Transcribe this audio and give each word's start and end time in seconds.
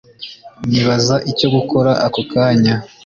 nyibaza 0.69 1.15
icyo 1.31 1.47
gukora 1.55 1.91
ako 2.05 2.21
kanya 2.31 2.75